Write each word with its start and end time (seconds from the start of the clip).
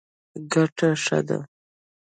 ګټه 0.53 0.89
ښه 1.03 1.19
ده. 1.27 1.39